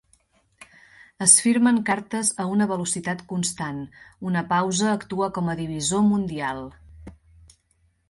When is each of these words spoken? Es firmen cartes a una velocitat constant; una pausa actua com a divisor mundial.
Es 1.25 1.35
firmen 1.47 1.77
cartes 1.89 2.31
a 2.45 2.47
una 2.55 2.69
velocitat 2.73 3.23
constant; 3.35 3.85
una 4.33 4.45
pausa 4.57 4.91
actua 4.97 5.33
com 5.39 5.55
a 5.57 5.61
divisor 5.65 6.07
mundial. 6.13 6.69